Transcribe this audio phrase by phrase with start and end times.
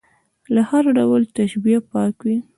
[0.53, 2.37] له هر ډول تشبیه پاک وي.